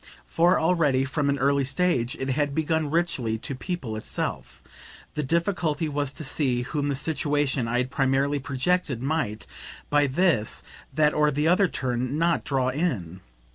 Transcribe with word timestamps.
For 0.25 0.59
already, 0.59 1.05
from 1.05 1.29
an 1.29 1.37
early 1.37 1.63
stage, 1.63 2.15
it 2.19 2.29
had 2.31 2.55
begun 2.55 2.89
richly 2.89 3.37
to 3.37 3.53
people 3.53 3.95
itself: 3.95 4.63
the 5.13 5.21
difficulty 5.21 5.87
was 5.87 6.11
to 6.13 6.23
see 6.23 6.63
whom 6.63 6.87
the 6.89 6.95
situation 6.95 7.67
I 7.67 7.77
had 7.77 7.91
primarily 7.91 8.39
projected 8.39 9.03
might, 9.03 9.45
by 9.91 10.07
this, 10.07 10.63
that 10.91 11.13
or 11.13 11.29
the 11.29 11.47
other 11.47 11.67
turn, 11.67 12.17
NOT 12.17 12.43
draw 12.43 12.69
in. 12.69 13.21